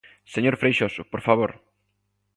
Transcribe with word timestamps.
Señor 0.33 0.55
Freixoso, 0.61 1.01
¡por 1.11 1.21
favor! 1.27 1.51